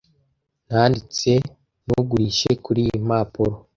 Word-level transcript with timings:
nanditse 0.67 1.31
ntugurishe 1.85 2.49
kuriyi 2.63 2.95
mpapuro 3.05 3.55